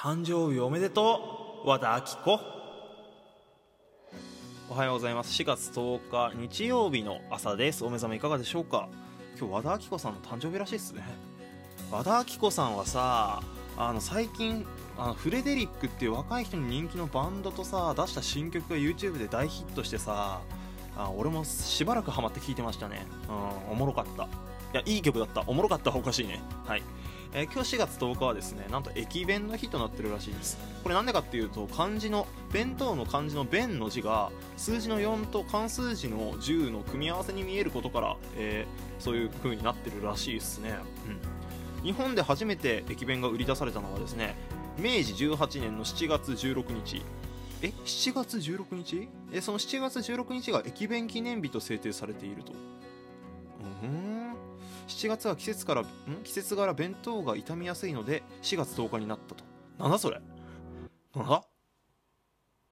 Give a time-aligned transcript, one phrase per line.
[0.00, 1.68] 誕生日おめでとう。
[1.68, 2.40] 和田アキ子。
[4.70, 5.42] おはようございます。
[5.42, 7.84] 4月10日日曜日の朝です。
[7.84, 8.88] お目覚めいかがでしょうか。
[9.38, 11.04] 今日和田アキ子さんの誕生日らしいですね。
[11.90, 13.42] 和田アキ子さんはさ
[13.76, 14.66] あの最近
[14.96, 20.40] あのフレデリックっていう若い人に人気のバンドとさ出した新曲が YouTube で大ヒットしてさ
[20.96, 23.06] あ俺もしばらくハマって聴いてましたね。
[23.28, 24.49] うんおもろかった。
[24.72, 25.42] いやいい曲だった。
[25.46, 25.94] おもろかった。
[25.94, 26.40] おかしいね。
[26.66, 26.82] はい。
[27.32, 30.58] えー、今日4月10日はですねなんと駅弁の日となってるらしいです。
[30.82, 40.74] これなんでかっていうと漢字の弁当の漢字の弁の字が数字の4と漢数字の10の組み合わせに見えることから、えー、そういう風になってるらしいですね、
[41.78, 44.34] うん、日本で初めて駅弁が売り出されたのはですね
[44.76, 47.02] 明治18年の7月16日。
[47.62, 49.08] え7月16日？
[49.32, 52.52] えその7月16日が駅弁記念日と制定されていると。
[54.90, 55.86] 7月は季節からん？
[56.24, 59.44] 季節柄弁当が傷みやすいので4月10日になったと。
[59.78, 60.20] なんだそれ？
[61.14, 61.42] なんだ？